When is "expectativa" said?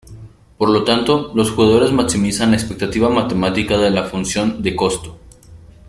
2.57-3.07